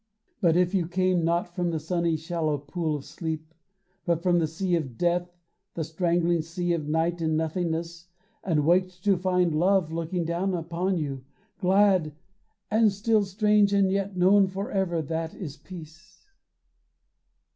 But 0.41 0.57
if 0.57 0.73
you 0.73 0.87
came 0.87 1.23
Not 1.23 1.47
from 1.53 1.69
the 1.69 1.79
sunny 1.79 2.15
shallow 2.17 2.57
pool 2.57 2.95
of 2.95 3.05
sleep, 3.05 3.53
But 4.03 4.23
from 4.23 4.39
the 4.39 4.47
sea 4.47 4.73
of 4.75 4.97
death, 4.97 5.29
the 5.75 5.83
strangling 5.83 6.41
sea 6.41 6.73
Of 6.73 6.87
night 6.87 7.21
and 7.21 7.37
nothingness, 7.37 8.07
and 8.43 8.65
waked 8.65 9.03
to 9.03 9.15
find 9.15 9.53
Love 9.53 9.91
looking 9.91 10.25
down 10.25 10.55
upon 10.55 10.97
you, 10.97 11.23
glad 11.59 12.15
and 12.71 12.91
still, 12.91 13.21
Strange 13.23 13.73
and 13.73 13.91
yet 13.91 14.17
known 14.17 14.47
forever, 14.47 15.03
that 15.03 15.35
is 15.35 15.55
peace. 15.57 16.25